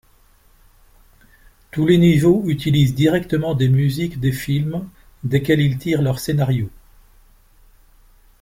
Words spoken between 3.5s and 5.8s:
des musiques des films desquels ils